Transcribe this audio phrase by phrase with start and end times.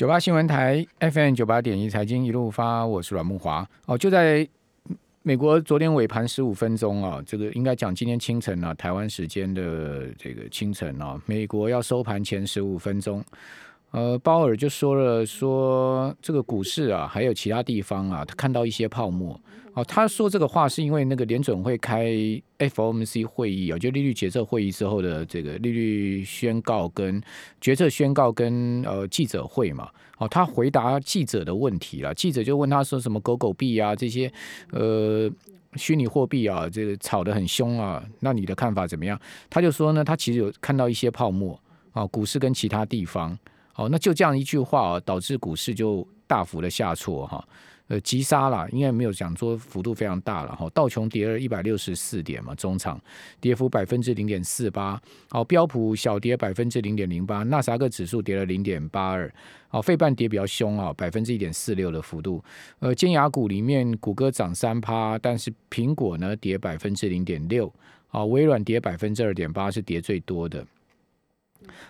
[0.00, 3.68] 九八新闻台 FM 九八点一财经一路发，我是阮木华。
[3.84, 4.48] 哦，就在
[5.20, 13.22] 美国昨天尾盘十五分钟啊，这个应该讲今天清晨啊，台湾时间的这个清晨啊，美国要收盘前十五分钟。
[13.90, 19.38] 呃，鲍尔就说了，说这个股市啊，还有其他地方啊，他看到一些泡沫。
[19.72, 22.12] 哦，他说这个话是因为那个联准会开
[22.58, 27.22] FOMC 会议啊，就利率决策会议之后的这个利率宣告跟
[27.60, 29.88] 决策宣告跟呃记者会嘛。
[30.18, 34.30] 哦，他回答记者的问题了，记者就问他说什么狗狗币啊这些
[34.72, 35.30] 呃
[35.76, 39.18] 虚拟货币啊，这个炒得很凶啊，那你的看法怎么样？
[39.48, 41.58] 他就说呢，他其实有看到一些泡沫
[41.92, 43.38] 啊，股市跟其他地方。
[43.80, 47.42] 哦，那就这样一句话啊，导致股市就大幅的下挫哈，
[47.88, 50.68] 呃，急杀了，应该没有讲说幅度非常大了哈。
[50.74, 53.00] 道琼跌了一百六十四点嘛，中场
[53.40, 55.00] 跌幅百分之零点四八。
[55.30, 59.32] 好，标普小跌百分之零点零八，纳斯达克指数跌了零点八二。
[59.68, 62.44] 好，费半跌比较凶啊，百分之一点四六的幅度。
[62.80, 67.72] 呃，尖牙股里面，谷歌涨三趴，但是苹果呢跌百分之零点六。
[68.10, 70.66] 啊，微软跌百分之二点八，是跌最多的。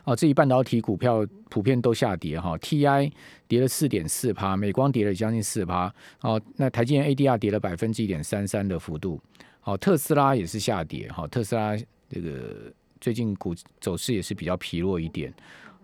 [0.05, 3.11] 哦，这一半导体股票普遍都下跌哈，TI
[3.49, 5.93] 跌了四点四趴，美光跌了将近四趴。
[6.21, 9.21] 哦，那台积电 ADR 跌了百分之一点三三的幅度。
[9.65, 11.77] 哦，特斯拉也是下跌哈，特斯拉
[12.09, 15.33] 这个最近股走势也是比较疲弱一点。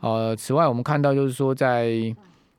[0.00, 2.14] 呃，此外我们看到就是说在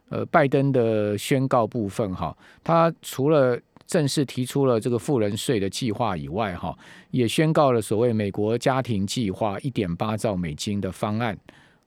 [0.09, 6.77] 呃拜登的宣告部分哈，他除了正式提出了这个富人税的计划以外，哈，
[7.09, 11.35] 也宣告了所谓美国家庭计划一点八兆美金的方案，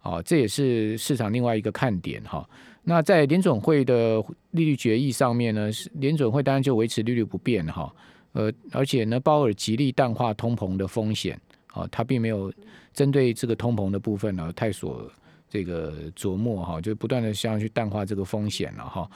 [0.01, 2.48] 啊，这也是市场另外一个看点哈。
[2.83, 7.95] 那在联准会的利率决议上面呢，联准会当然就维持利率不变哈，
[8.33, 11.39] 呃，而且呢，鲍尔极力淡化通膨的风险，
[11.75, 12.51] 啊，他并没有
[12.95, 15.06] 针对这个通膨的部分呢太所
[15.51, 19.11] 这个琢磨哈，就不断的想要去淡化这个风险了哈。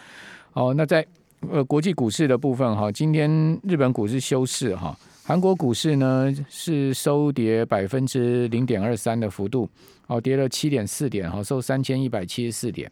[0.52, 1.04] 哦，那在
[1.50, 9.68] 呃，国际股市的部分哈，今天日本股市休市哈，韩国股市呢是收跌百分之零点二三的幅度，
[10.06, 12.90] 哦，跌了七点四点哈，收三千一百七十四点。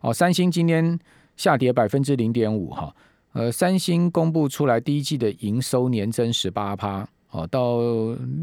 [0.00, 0.98] 哦，三星今天
[1.36, 2.94] 下跌百分之零点五哈，
[3.32, 7.78] 呃，三星公布出来第一季的营收年增十八趴，哦，到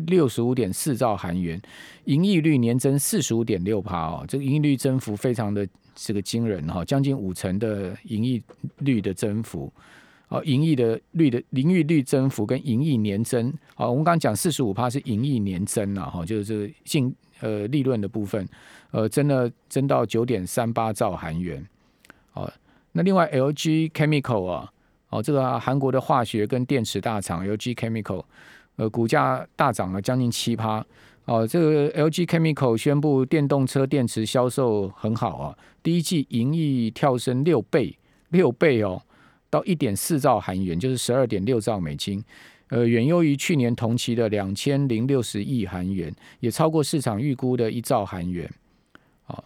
[0.07, 1.61] 六十五点四兆韩元，
[2.05, 5.67] 盈利率年增四十五点六趴哦，这个盈利率增幅非常的。
[5.95, 8.43] 这个惊人哈，将近五成的盈利
[8.79, 9.71] 率的增幅，
[10.27, 18.47] 哦，盈利的率的盈利率增幅跟盈利年增，好，我们刚刚讲四十五趴是盈利年增了哈，就是这个净呃利润的部分，
[18.91, 21.65] 呃，增了增到九点三八兆韩元，
[22.33, 22.51] 哦，
[22.91, 24.71] 那另外 LG Chemical 啊，
[25.09, 28.23] 哦，这个韩国的化学跟电池大厂 LG Chemical，
[28.75, 30.85] 呃，股价大涨了将近七趴。
[31.25, 37.97] 哦，这个 LG Chemical 宣布电动车电池销售很好啊，第一季盈利跳升六倍，
[38.29, 39.01] 六倍哦，
[39.49, 42.23] 到一点四兆韩元，就是十二点六兆美金，
[42.69, 48.47] 呃，远优于去年同期的两千零六十亿韩元，也超过市场预估的一兆韩元。
[49.25, 49.43] 啊，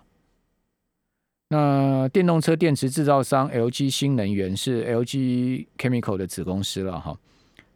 [1.48, 7.18] 那电动车电池制造商 LG 新能源是 LG Chemical 的子公司了哈。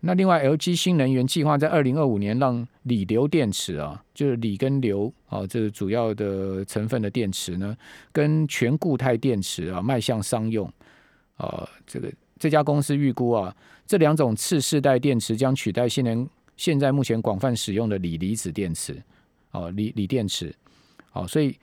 [0.05, 7.73] 那另外，LG 新能源计划在二零二五年让锂硫电池啊，就是锂跟硫啊，这个主要的成分的电池呢，
[8.11, 10.69] 跟全固态电池啊迈向商用
[11.37, 11.65] 啊。
[11.87, 13.55] 这个这家公司预估啊，
[13.87, 16.27] 这两种次世代电池将取代现年
[16.57, 19.01] 现在目前广泛使用的锂离子电池
[19.51, 20.53] 哦，锂锂电池
[21.13, 21.55] 哦，所以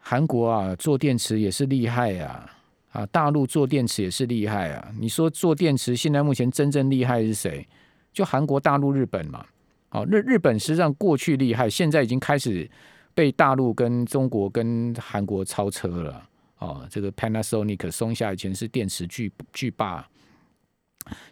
[0.00, 2.50] 韩国啊做电池也是厉害啊。
[2.96, 4.90] 啊，大陆做电池也是厉害啊！
[4.98, 7.68] 你说做电池，现在目前真正厉害是谁？
[8.10, 9.44] 就韩国、大陆、日本嘛。
[9.90, 12.66] 哦，日日本实际上过去厉害，现在已经开始
[13.12, 16.26] 被大陆跟中国跟韩国超车了。
[16.58, 20.08] 哦，这个 Panasonic 松下以前是电池巨巨霸，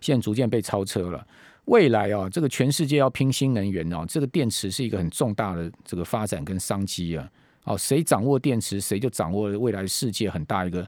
[0.02, 1.26] 现在逐渐被超车了。
[1.64, 7.26] 未来啊，这个全世界要拼新能源哦，这个电池是一个很重大的这个发展跟商机啊。
[7.64, 10.86] 哦，谁掌握电池，谁就掌握了未来世界很大一个。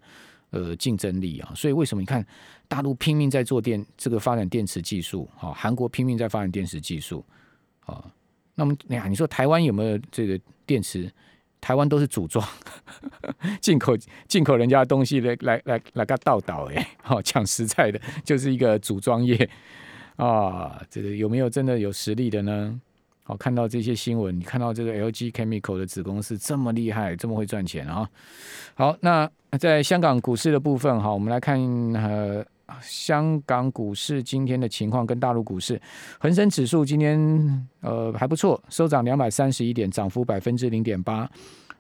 [0.51, 2.25] 呃，竞争力啊，所以为什么你看
[2.69, 7.25] 大陆拼命在做电这个发展电池技术，好，韩国拼命在发展电池技术，
[7.85, 8.05] 啊，
[8.55, 11.11] 那么哎呀，你说台湾有没有这个电池？
[11.59, 12.47] 台湾都是组装，
[13.61, 13.97] 进口
[14.29, 19.51] 进口人家的东西来来来来个倒倒哎，好 讲实在的，就是一个组装业
[20.15, 22.81] 啊，这个有没有真的有实力的呢？
[23.29, 28.09] 好，看到这些新闻，你看到这个 LG Chemical 的子公司这么厉害，这么会赚钱啊！
[28.75, 29.29] 好，那
[29.59, 31.61] 在香港股市的部分，哈，我们来看
[31.95, 32.45] 呃
[32.81, 35.81] 香港股市今天的情况跟大陆股市，
[36.21, 41.29] 恒生指数今天呃还不错，收涨两百三十一点，涨幅百分之零点八。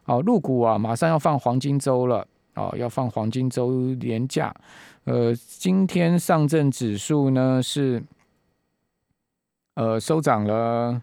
[0.02, 4.52] 好，入股啊，马上要放黄金周了哦，要放黄金周连假。
[5.04, 8.02] 呃，今天上证指数呢是
[9.74, 11.00] 呃收涨了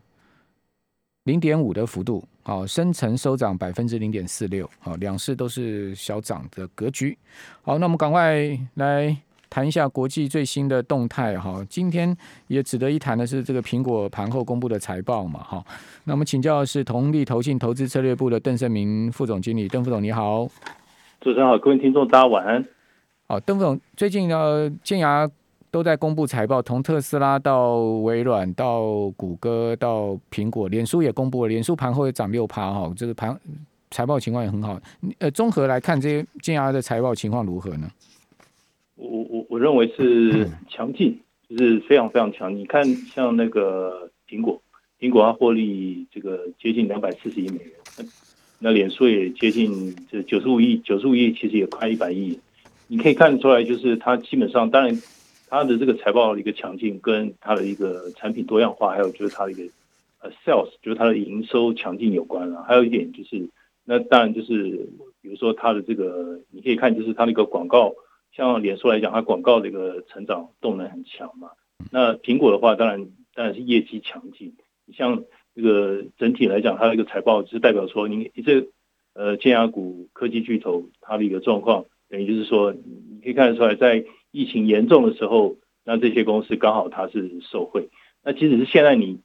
[1.23, 7.17] 零点五的幅度，好，深成收涨百分之零点四六，好，两市都是小涨的格局。
[7.61, 9.15] 好，那我们赶快来。
[9.49, 12.17] 谈一下国际最新的动态哈，今天
[12.47, 15.63] 也值得一谈的是这个苹果盘后公布的财报嘛哈。
[16.05, 20.47] 那我们请教的是同力投信投资策略部的邓胜明副总经理，邓副总你好，
[21.21, 22.65] 主持人好，各位听众大家晚安。
[23.27, 25.29] 好，邓副总最近呢，建牙
[25.73, 33.35] 都在公布财报，从特斯拉到微软到谷歌到苹果，脸书也公布了，脸书盘后也涨六趴哈，这个盘
[33.89, 34.79] 财报情况也很好。
[35.17, 37.89] 呃，综合来看，这些建牙的财报情况如何呢？
[38.97, 42.55] 我我我认为是强劲，就是非常非常强。
[42.55, 44.61] 你看，像那个苹果，
[44.99, 48.07] 苹果它获利这个接近两百四十亿美元，
[48.59, 52.39] 那脸书也接近这九十五亿，九十五亿其实也快一百亿。
[52.85, 54.95] 你可以看得出来，就是它基本上，当然
[55.53, 59.71] 它的这个财报的一个强劲，跟它的一个产品多样化，还有就是它的一个
[60.19, 62.63] 呃 sales，就是它的营收强劲有关了。
[62.63, 63.47] 还有一点就是，
[63.85, 64.89] 那当然就是
[65.21, 67.93] 比如说它的这个，你可以看就是它那个广告。
[68.35, 71.51] 像脸书来讲，它广告的一个成长动能很强嘛。
[71.91, 73.05] 那苹果的话，当然
[73.35, 74.55] 当然是业绩强劲。
[74.87, 75.23] 你像
[75.55, 78.69] 这个整体来讲，它的一个财报是代表说，你这
[79.13, 84.03] 呃尖牙股科技巨头它的一个状况，等于就是说，你可以看得出来，在
[84.33, 87.87] 疫情严重的时候，那这些公司刚好它是受惠。
[88.21, 89.21] 那即使是现在你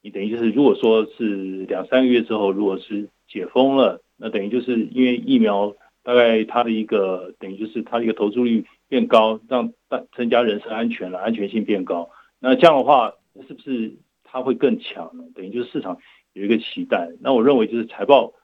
[0.00, 5.74] 你等于就是，如果说是两三个月之后，如果是解封了，那等于就是因为疫苗。
[6.06, 12.10] 大概它的一个等于就是它的一个投注率变高，让大增加人身安全了，安全性变高。
[12.40, 13.14] 那这样的话，
[13.48, 15.24] 是不是它会更强呢？
[15.34, 15.96] 等于就是市场
[16.34, 17.08] 有一个期待。
[17.22, 18.34] 那我认为就是财报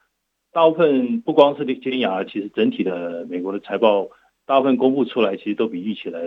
[0.51, 4.09] 大部分不光是尖牙，其实整体的美国的财报
[4.51, 6.19] 大部分公布出来，其实都比预期来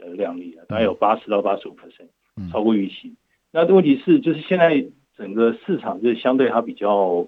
[0.00, 2.10] 呃靓丽啊大概有八十到八十五 percent，
[2.52, 3.14] 超过预期。
[3.50, 4.84] 那问题是就是现在
[5.16, 7.26] 整个市场就是相对它比较，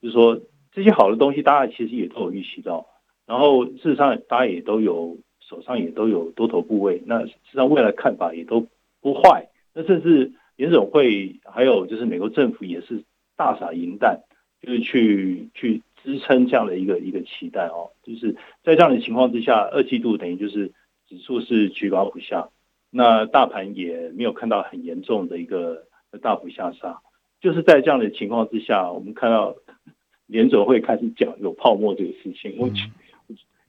[0.00, 0.40] 就是说
[0.70, 2.86] 这些好的东西，大家其实也都有预期到。
[3.26, 8.64] 然后事实上，大家也都有手上也都有多头部位，那实际上未来看法也都
[9.00, 9.48] 不坏。
[9.74, 13.02] 那甚至联总会还有就是美国政府也是
[13.36, 14.20] 大撒银弹，
[14.62, 17.90] 就是去去支撑这样的一个一个期待哦。
[18.02, 20.72] 就是在这样的情况之下，二季度等于就是
[21.08, 22.48] 指数是居高不下，
[22.90, 25.84] 那大盘也没有看到很严重的一个
[26.22, 27.00] 大幅下杀。
[27.40, 29.56] 就是在这样的情况之下，我们看到
[30.26, 32.68] 联总会开始讲有泡沫这个事情，我。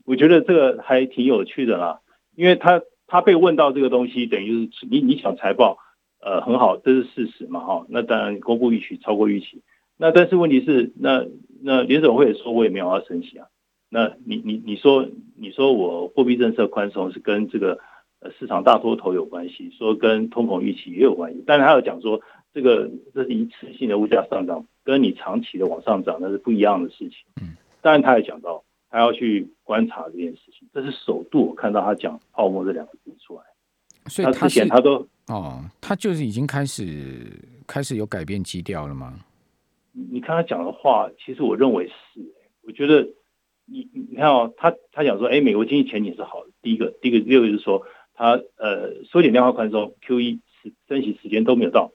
[0.06, 2.00] 我觉得这个还挺有趣的啦，
[2.36, 5.78] 因为他他被问到这个东西，等于就是你你想财报，
[6.20, 9.62] 呃很好，这是事实嘛哈，那当然公布预期超过预期，
[9.98, 11.28] 那但是问题是，那
[11.62, 13.48] 那联总会也说我也没有要升息啊，
[13.90, 17.80] 那你你你说你说我货币政策宽松是跟这个
[18.20, 22.22] 呃市场大多头有关系，说跟通膨预期也有关系，但是他有讲说
[22.54, 28.64] 这个这是一次性的物价上涨，跟你长期的往上涨那是不一样的事情，嗯，当然他也讲到。
[28.92, 33.42] 他要去观察这件事情，这是首度我看到他讲“泡沫”这两个字出来。
[34.08, 37.32] 所以之前他都哦，他就是已经开始
[37.68, 39.14] 开始有改变基调了吗？
[39.92, 41.94] 你看他讲的话，其实我认为是。
[42.62, 43.10] 我觉得
[43.66, 46.52] 你你看哦，他他讲说，哎，美国经济前景是好的。
[46.62, 51.92] 第一个，第一个，第二个就是说，他呃缩减量化宽松，QE 是升息时间都没有到，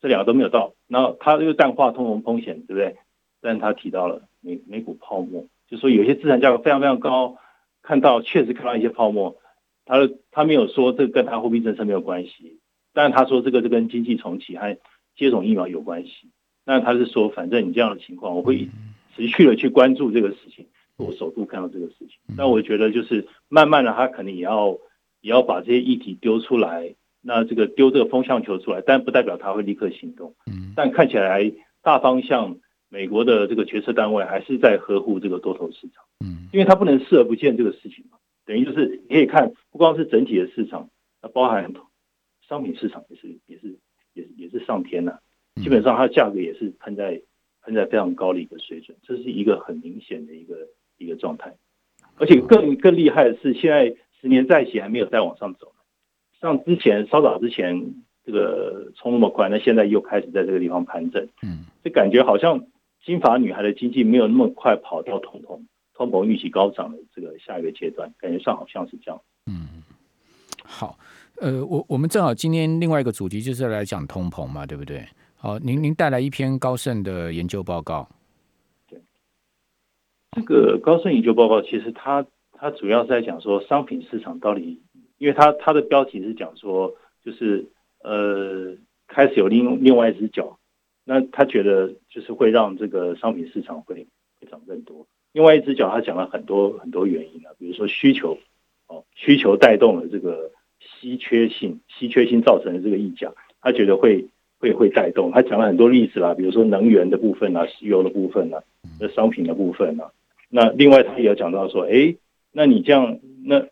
[0.00, 0.74] 这两个都没有到。
[0.88, 2.96] 然后他又淡化通膨风险，对不对？
[3.40, 5.46] 但是他提到了美美股泡沫。
[5.68, 7.36] 就说有些资产价格非常非常高，
[7.82, 9.36] 看到确实看到一些泡沫，
[9.84, 12.58] 他他没有说这个跟他货币政策没有关系，
[12.92, 14.76] 但是他说这个是跟经济重启和
[15.14, 16.30] 接种疫苗有关系。
[16.66, 18.68] 那他是说，反正你这样的情况，我会
[19.14, 20.66] 持续的去关注这个事情，
[20.98, 22.18] 我首度看到这个事情。
[22.36, 24.76] 那我觉得就是慢慢的，他可能也要
[25.20, 30.34] 也要把这些议题丢出来，那这个丢这个风向球出来，但不代表他会立刻行动。
[30.74, 31.50] 但看起来
[31.82, 32.58] 大方向。
[32.88, 40.88] 美国的这个决策单位还是在呵护这个多头市场，嗯，因为他不能视而不见这个事情嘛，等于就是你可以看，不光是整体的市场，
[41.20, 41.72] 它包含
[42.48, 43.76] 商品市场也是也是
[44.14, 45.20] 也也是上天了，
[45.62, 47.20] 基本上它的价格也是喷在
[47.62, 51.54] 喷在非常高的一个水准，这是一个很明显的一个一个状态，
[52.16, 55.72] 而且更更厉害的是，现在十年债息还没有再往上走，
[56.40, 57.94] 像之前稍早之前
[58.24, 62.66] 这个冲那么快，那现在又开始在这个地方盘整，嗯，就感觉好像。
[63.04, 65.60] 金发女孩的经济没有那么快跑到通膨，
[65.94, 69.22] 通膨预期高涨的这个下一个阶段，感觉上好像是这样。
[69.46, 69.80] 嗯，
[70.64, 70.98] 好，
[71.36, 75.06] 呃，我我们正好今天另外一个主题就是来讲通膨嘛，对不对？
[75.38, 78.08] 好，您您带来一篇高盛的研究报告。
[78.88, 78.98] 对，
[80.32, 84.80] 这个高盛研究报告其实它它主要是在讲说商品市场到底，
[85.18, 87.66] 因为它它的标题是讲说，就是
[88.02, 88.74] 呃
[89.06, 90.58] 开始有另另外一只脚，
[91.04, 94.06] 那他觉得就是会让这个商品市场会
[94.40, 95.06] 会涨更多。
[95.32, 98.38] 另外一只脚，他讲了很多很多原因啊，比如说需求，
[98.86, 100.50] 哦，需求带动了这个
[100.80, 104.26] 稀缺性，稀缺性造成的这个溢价，他觉得会
[104.58, 105.30] 会会带动。
[105.30, 108.62] 他讲了很多例子啦，比如说能源的部分啊，石油的部分啊，
[109.00, 110.10] 那商品的部分啊。
[110.48, 112.16] 那另外他也有讲到说，哎，
[112.52, 113.66] 那你这样，那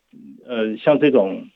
[0.47, 1.49] 呃，像这种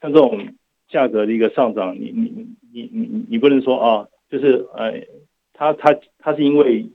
[0.00, 0.48] 像这种
[0.88, 5.02] 价格的一个上涨，你你你你你你不能说啊，就是呃，
[5.52, 6.86] 他他他是因为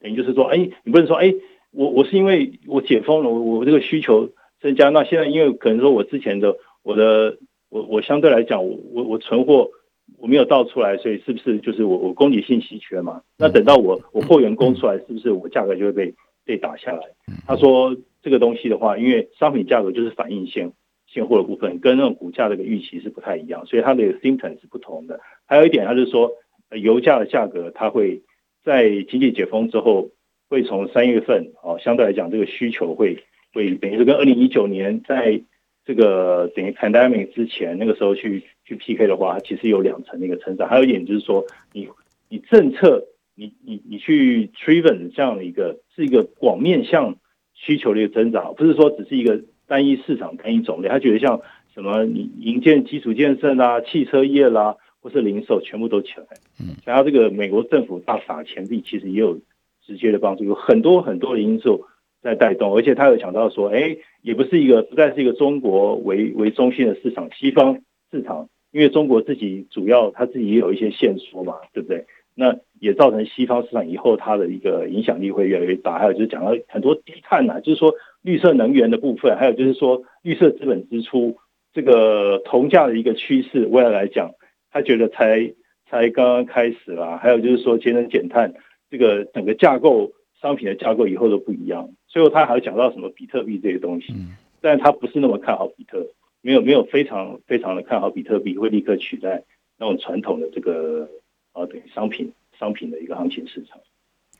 [0.00, 1.34] 等于就是说，哎，你不能说，哎。
[1.72, 4.30] 我我是因为我解封了，我我这个需求
[4.62, 7.36] 增加，那现在因为可能说我之前的我的
[7.68, 9.68] 我我相对来讲，我我我存货
[10.18, 13.22] 我没有倒出来，所以是不是就是我我供给性稀缺嘛？
[13.38, 17.00] 那等到我我货源供出来，是不是我价格就会被被打下来？
[17.46, 20.72] 他说这个东西的话，因为商品价格就是反映现
[21.06, 25.20] 现货的部分，跟那种股价这个预期是不太一样，所以它的 symptom 是不同的。
[25.46, 26.32] 还有一点，他是说
[26.70, 28.22] 油价的价格，它会
[28.64, 30.10] 在经济解封之后。
[30.48, 33.18] 会从三月份哦，相对来讲，这个需求会
[33.52, 35.42] 会等于是跟二零一九年在
[35.84, 40.68] 这个等于 pandemic 之前那个时候去去 PK 的话，它其实有两层的一个成长。
[40.68, 41.88] 还有一点就是说，你
[42.28, 47.16] 你政策你你你去 driven 这样的一个是一个广面向
[47.54, 50.90] 需求的一个增长，不是说只是一个单一市场单一种类。
[50.90, 51.40] 他觉得像
[51.72, 56.26] 什么你营建基础建设啦、汽车业啦，或是零售，全部都起来。
[56.60, 59.40] 嗯，然后这个美国政府大撒钱币，其实也有。
[59.86, 61.84] 直接的帮助有很多很多的因素
[62.20, 67.78] 在带动，而且他有讲到说，哎，也不是一个不再是一个中国为为中心的市场，西方
[68.10, 72.04] 市场，因为中国自己主要他自己也有一些限缩嘛，对不对？
[72.34, 75.98] 那也造成西方市场以后它的一个影响力会越来越大。
[75.98, 81.38] 还有就是讲到很多低碳呐，就是说绿色能源的部分，还有就是说绿色资本支出
[81.72, 84.32] 这个同价的一个趋势，未来来讲，
[84.70, 85.54] 他觉得才
[85.88, 87.16] 才刚刚开始啦。
[87.16, 88.52] 还有就是说节能减碳。
[88.90, 94.12] 这个整个架构商品的架构以后都不一样，最后他还讲到什么比特币这些东西，
[94.60, 96.06] 但他不是那么看好比特，
[96.46, 99.42] 没有没有非常非常的看好比特币会立刻取代
[99.76, 101.08] 那种传统的这个
[101.50, 103.76] 啊等于商品商品的一个行情市场。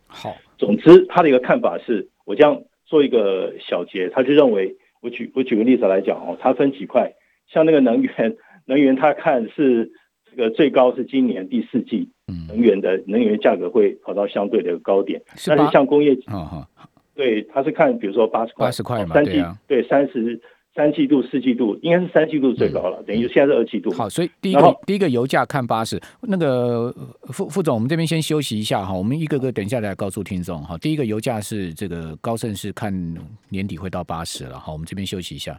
[0.07, 7.13] 好，总之他的一个看法是，我这样做一个小结，他就认为，我举我举个例子来讲哦，他分几块，
[7.49, 8.37] 像那个能源
[8.67, 9.91] 能源，他看是。
[10.29, 12.11] 这个最高是今年第四季，
[12.47, 15.23] 能源的能源价格会跑到相对的高点。
[15.47, 16.15] 但是像工业，
[17.15, 20.39] 对，他是看比如说八十块，八十块嘛，三季对三十
[20.76, 23.90] 三季度、四季度应该是三季度最高了，等于现在是二季度。
[23.95, 26.95] 好，所以第一个第一个油价看八十，那个
[27.33, 30.76] 副副总，我们这边先休息一下哈，我们一个个等一下来告诉听众哈。
[30.78, 32.92] 第一个油价是这个高盛是看
[33.49, 35.59] 年底会到八十了，好，我们这边休息一下。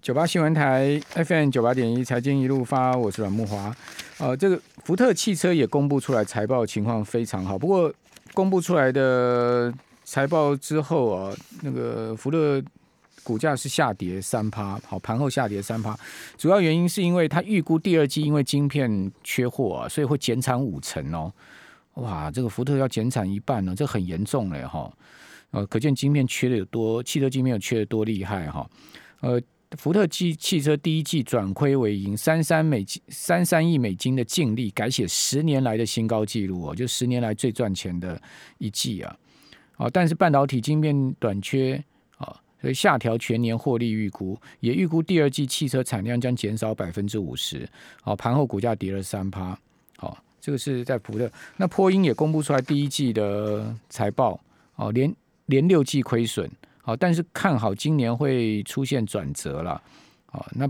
[0.00, 3.74] 九八新闻台 FM 九八点一财经一路发，我是阮木华。
[4.20, 7.92] 呃，这个福特汽车也公布出来财报情况非常好，不过
[8.32, 9.74] 公布出来的
[10.04, 12.62] 财报之后啊，那个福特
[13.28, 15.94] 股价是下跌三趴，好盘后下跌三趴，
[16.38, 21.30] 主要原因是因为它预估第二季因为晶片缺货啊，所以会减产五成哦。
[21.96, 24.90] 哇，这个福特要减产一半呢，这很严重嘞哈。
[25.50, 28.66] 呃，可见晶片缺的有多，汽车晶片有缺的多厉害哈。
[29.20, 29.38] 呃。
[29.76, 38.18] 福特汽汽车第一季转亏为盈，三三美金三三亿美金的净利，改写十年来的新高纪录哦，就十年来最赚钱的
[38.56, 39.14] 一季啊！
[39.76, 41.84] 哦，但是半导体晶片短缺，
[42.60, 47.68] 所以下调全年获利预估，也预估第二季汽车产量将减少百分之五十。
[48.02, 49.56] 好，盘后股价跌了三趴。
[49.96, 51.30] 好，这个是在福特。
[51.56, 54.40] 那波音也公布出来第一季的财报，
[54.76, 55.14] 哦，连
[55.46, 56.50] 连六季亏损。
[56.82, 59.80] 好，但是看好今年会出现转折了。
[60.26, 60.68] 好，那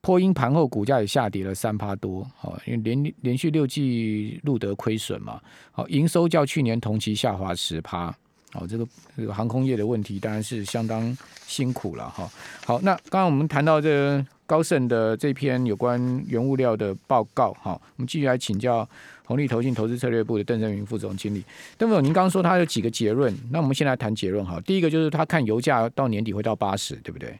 [0.00, 2.28] 波音盘后股价也下跌了三趴多。
[2.36, 5.40] 好，因为连连续六季录得亏损嘛。
[5.72, 8.14] 好，营收较去年同期下滑十趴。
[8.52, 11.16] 好，这个这个航空业的问题当然是相当
[11.46, 12.28] 辛苦了哈。
[12.64, 18.88] 好，那刚刚我们谈到这高盛的这篇有关原物料的报告，哈，我们继续来请教。
[19.26, 21.44] 红利投信投资策略部的邓振云副总经理，
[21.78, 24.60] 邓总，您刚刚说他有几个结论，那我们先来谈结论哈。
[24.66, 27.38] 第一个就是他看油价到年底会到八十，对不对？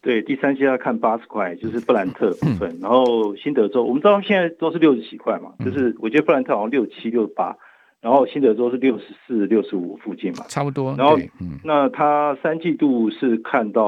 [0.00, 2.78] 对，第三季要看八十块，就是布兰特部分。
[2.80, 7.54] 然后新德州，我们知道现在都是六十几块嘛，就是我觉得布兰特好像六七六八，
[8.00, 10.94] 然后新德州是六十四六十五附近嘛，差不多。
[10.96, 11.16] 然后，
[11.64, 13.84] 那他三季度是看到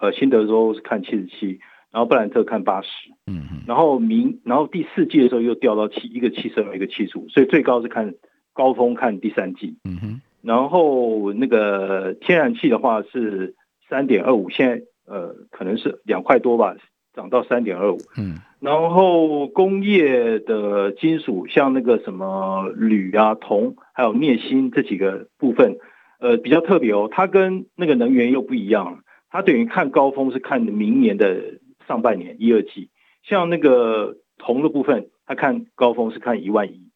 [0.00, 1.58] 呃新德州是看七十七。
[1.92, 2.88] 然后布兰特看八十，
[3.26, 8.12] 嗯嗯，然后明，然后第四季的时候又掉到七，一个七十二，一个七十五，所以最高是看
[8.52, 13.54] 高峰看第三季，嗯哼，然后那个天然气的话是
[13.88, 16.76] 三点二五，现在呃可能是两块多吧，
[17.16, 17.98] 涨到三点二五。
[18.16, 25.78] 嗯，然后工业的金属，像那个什么铝啊、铜，还有镍锌这几个部分，
[26.20, 27.08] 呃，比较特别哦。
[27.10, 31.58] 它跟那个能源又不一样，它等于看高峰是看明年的
[31.88, 32.90] 上半年一二季。
[33.22, 36.90] 像那个铜的部分，它看高峰是看一万一，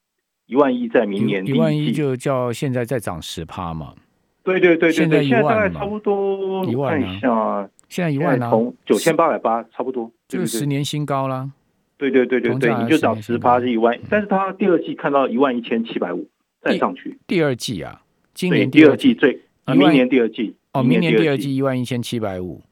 [0.47, 3.95] 一万一在明年一万一就叫现在在涨十趴嘛。
[4.43, 11.51] 对对对对，现在现在大概差不多一万看一下，现在一万啊，从九千八百八差不多，就是十年新高啦。
[11.99, 16.27] 对对对对对，你就涨十八是一万，但是它第二季看到一万一千七百五
[16.63, 17.19] 再上去。
[17.27, 18.01] 第二季啊，
[18.33, 22.63] 今年第二季最，明年第二季哦，明年第二季一万一千七百五，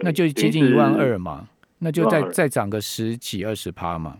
[0.00, 4.18] 那就接近一万二嘛，那就再再涨个十几二十趴嘛。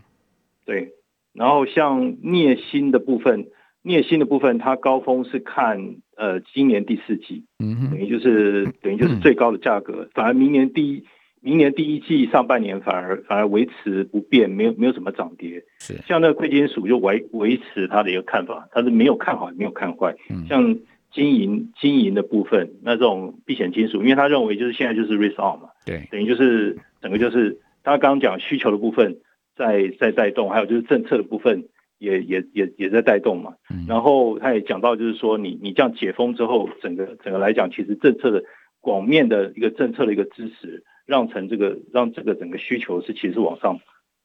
[0.65, 0.93] 对，
[1.33, 3.45] 然后像镍锌的部分。
[3.83, 11.03] 镍锌的部分，它高峰是看呃今年第四季，嗯等于就是等于就是最高的价格，反而明年第一
[11.41, 15.63] 明年第一季上半年反而反而维持不变，没有没有什么涨跌。
[15.79, 20.15] 是像那个贵金属就维维持它的一个看法，它是没有看好也没有看坏。
[20.47, 20.77] 像
[21.11, 29.17] 金银金银的部分，那这种避险金属，因为他认为就是现在就是 risk on 嘛，对，等于就是整个就是他刚刚讲需求的部分
[29.55, 31.65] 在在带动，还有就是政策的部分。
[32.01, 33.53] 也也也也在带动嘛，
[33.87, 38.43] 然后他也讲到，就是说你你这样解封之后，整个整个来讲，其实政策的
[38.79, 43.79] 广面的一个政策的一个支持，让成这个让这个整个需求是其实往上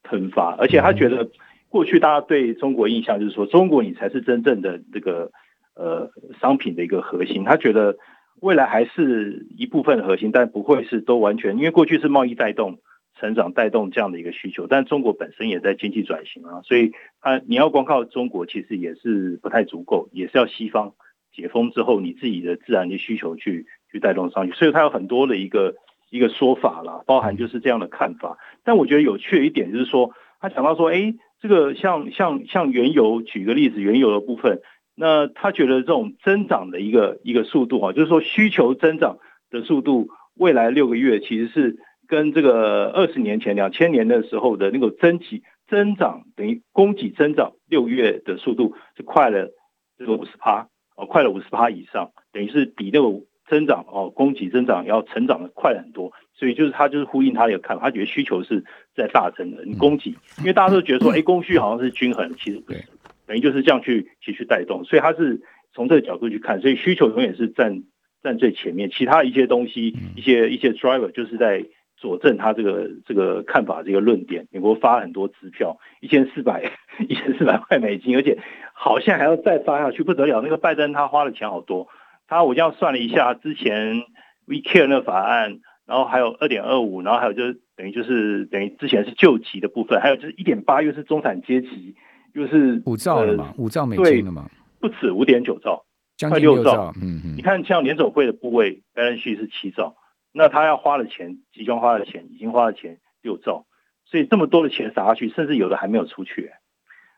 [0.05, 1.29] 喷发，而且他觉得
[1.69, 5.31] 过去大家对中国印象就是说中国你才是真正的这个
[5.75, 7.99] 呃商品的一个核心，他觉得
[8.41, 12.79] 未来还是一部分核心，但不会是都完全，因为过去是贸易带动。
[13.19, 20.93] 成长带动这样的一个需求，但中国本身也在经济转型啊，所以它你要光靠中国其实也是不太足够，也是要西方
[21.35, 25.77] 解封之后你自己的自然的需求去去带动上去，所以它有很多的一个
[26.11, 28.37] 一个说法啦，包含就是这样的看法。
[28.65, 34.61] 但我觉得有趣的一点就是说，他讲到说，哎，这个像像像原油，举个例子，原油的部分，
[34.95, 39.19] 那他觉得这种增长的一个一个速度啊，就是说需求增长
[39.51, 41.79] 的速度，未来六个月其实是。
[42.07, 49.51] 跟这个二十年前两千年的时候的那个增级增长等于供给增长六月的速度是快了
[49.99, 58.65] 这个五十趴哦，快了五十趴以上，等于是比那个增长哦供给增长要成长的快很多，所以就是他就是呼应他的看法，他觉得需求是
[58.95, 62.85] 在大增的，你供给因为大家都觉得说哎供需好像是均衡，其实不是，
[63.27, 65.41] 等于就是这样去去去带动，所以他是
[65.73, 67.83] 从这个角度去看，所以需求永远是占
[68.23, 71.65] 占最前面，其他一些东西一些一些 driver 就是在。
[71.97, 76.71] 佐证他这个这个看法这个论点，美国发很多支票，一千四百
[77.09, 78.39] 一千四百块美金，而且
[78.75, 80.43] 好像还要再发下去，不得了。
[80.43, 81.89] 那个拜登他花的钱好多，
[82.29, 84.03] 他我这样算了一下，之前
[84.47, 91.95] We Care 那个法案，然后还有二点二五，然后还有就是等于就是等于之前是救急的部分，还有就是一点八又是中产阶级，
[92.35, 95.85] 又是五兆了嘛，五兆美金了嘛，不止五点九兆，
[96.17, 96.93] 将近六兆。
[97.01, 99.97] 嗯嗯，你看像联总会的部位，balance sheet 是七兆。
[100.39, 103.65] 那他要花的钱，集中花的钱，已经花的钱六兆，
[104.05, 106.51] 所以这么多的钱撒下去，甚至有的还没有出去。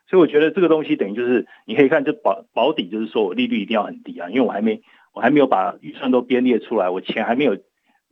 [0.07, 4.81] 所以我觉得这个东西等于就是，你可以看这保保底，就是说我利率一定要很低啊，因为我还没
[5.13, 7.57] 我还没有把预算都编列出来，我钱还没有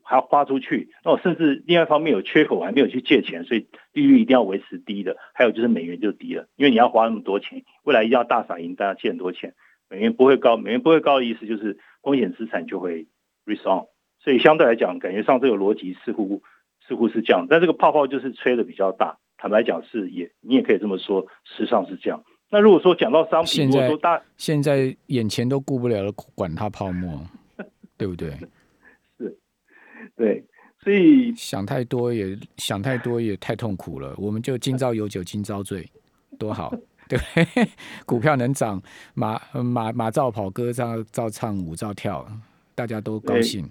[0.03, 5.15] 还要花出去，那我甚至另外一方面有缺口，我还没有去借钱，所以利率一定要维持低的。
[5.33, 9.53] 还有就是美元就低了，因为你要花那么多钱，未来一定要大撒银，大家借很多钱，
[9.89, 13.07] 美元不会高，美元不会高的意思就是风险资产就会
[13.45, 13.85] r e s o n
[14.27, 16.41] 所以相对来讲，感觉上这个逻辑似乎
[16.85, 19.17] 似乎是这样，但这个泡泡就是吹的比较大。
[19.37, 22.21] 坦白讲是也，你也可以这么说，事实上是这样。
[22.49, 27.25] 那如果说讲到商品，如果说大现在眼前都顾不了了，管它泡沫，
[27.95, 28.31] 对不对？
[29.17, 29.37] 是，
[30.17, 30.43] 对，
[30.83, 34.13] 所以想太多也想太多也太痛苦了。
[34.17, 35.89] 我们就今朝有酒今朝醉，
[36.37, 36.73] 多好，
[37.07, 37.17] 对，
[38.05, 42.27] 股票能涨，马马马照跑，歌照照唱，舞照跳，
[42.75, 43.65] 大家都高兴。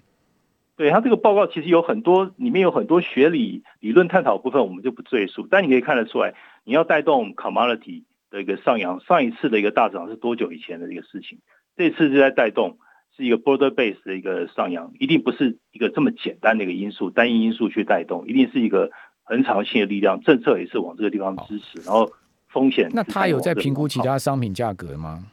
[0.77, 5.49] 对他这个报告其实有很多，里面有很多学理理论探讨部分，我们就不赘述。
[5.51, 6.35] 但你可以看得出来，
[6.65, 11.39] 你要带动 commodity 的一个上扬，上一次的一个大涨是多久以前的一个事情？
[11.77, 12.79] 这次是在带动，
[13.17, 18.91] 是一个 border base 的一个上扬，一定不是一个这么简单的一个因素，单一因素去带动，一定是一个
[19.25, 22.11] 很长性的力量，政策也是往这个地方支持，然后
[22.49, 22.91] 风险。
[22.93, 25.25] 那他有在评估其他商品价格吗？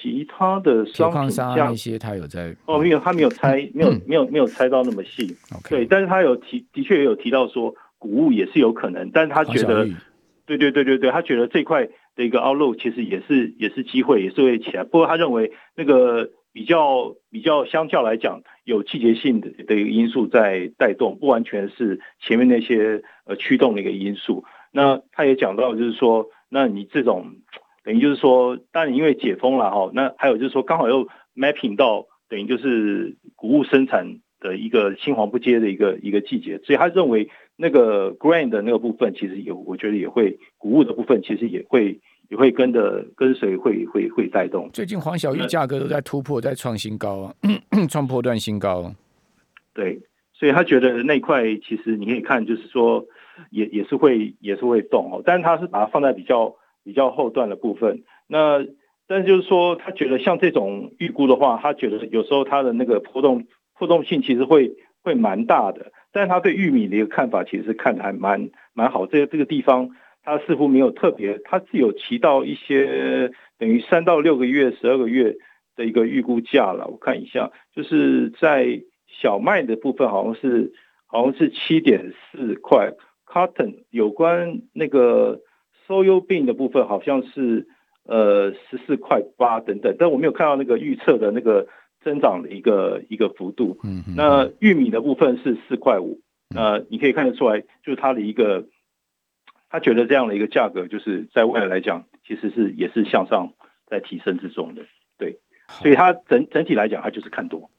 [0.00, 5.36] 其他的商品像那些，他有在哦，没有，他没有猜，没有，没有，没有猜到那么细。
[5.68, 9.84] 对，但是他有提，的确也有提到说，谷物也是有可能，但是他觉得，
[10.46, 14.84] 对对对对对，他觉得这块的一个 outlook 其实也是也是机会，也是会起来。
[14.84, 24.44] 不过他认为那个比较比较相较来讲有季节性的的一个因素在带动，不完全是前面那些呃驱动的一个因素。
[24.70, 27.36] 那他也讲到，就是说，那你这种
[27.88, 41.98] 等于就是说，当然因为解封了哈，那还有就是说，刚好又 mapping 到等于就是谷物生产的一个青黄不接的一个一个季节，所以他认为那个 grain 的那个部分其实有，我觉得也会谷物的部分其实也会
[42.28, 44.68] 也会跟着跟随会会会带动。
[44.74, 47.34] 最近黄小玉价格都在突破，在创新高啊，
[47.88, 48.92] 创破段新高。
[49.72, 49.98] 对，
[50.34, 53.06] 所以他觉得那块其实你可以看，就是说。
[53.50, 56.52] 也也是会也是会动哦，但是他是把它放在比较
[56.88, 58.02] 比较后段的部分。
[58.26, 58.64] 那
[59.06, 63.44] 但就是说，他觉得像这种预估的话，他觉得有时候他的那个波动
[63.78, 64.72] 波动性其实会
[65.02, 65.92] 会蛮大的。
[66.12, 69.06] 但他对玉米的一个看法，其实看的还蛮蛮好。
[69.06, 69.90] 这个这个地方，
[70.22, 75.36] 他似乎没有特别，他是有提到一些等于三到六个月、十二个月
[75.76, 76.86] 的一个预估价了。
[76.88, 80.72] 我看一下，就是在小麦的部分，好像是
[81.06, 82.94] 好像是七点四块。
[83.26, 85.40] Cotton 有关那个
[85.88, 87.66] soil bean 的部分好像是
[88.04, 91.66] 呃十四块八等等，但我没有看到那个预测的那个
[92.04, 93.78] 增长的一个一个幅度。
[93.82, 96.20] 嗯，那玉米的部分是四块五，
[96.54, 98.66] 那，你可以看得出来，就是它的一个，
[99.70, 103.52] 他觉得这样的一个价格，就是在未来来讲，其实是也是向上
[103.86, 104.82] 在提升之中的。
[105.18, 107.70] 对，所以它整整体来讲，它就是看多。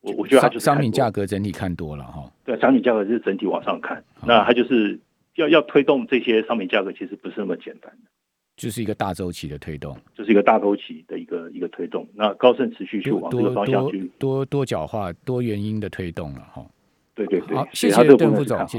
[0.00, 2.30] 我我觉得它就是商品价格整体看多了哈。
[2.44, 4.98] 对，商品价格是整体往上看，那它就是
[5.38, 8.10] 要要推动这些商品价格，其实不是那么简单的，
[8.56, 12.06] 就是一个大周期的推动，就是一个大周期的一个一个推动。
[12.14, 16.66] 那高盛持续去往这个方向去多多角化、多原因的推动了哈。
[17.14, 18.76] 对对对，好，谢谢邓副总，谢谢。